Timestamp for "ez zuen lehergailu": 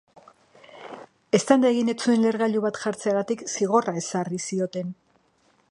1.93-2.63